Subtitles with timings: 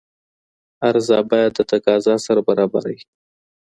[0.87, 2.99] عرضه بايد د تقاضا سره برابره وي.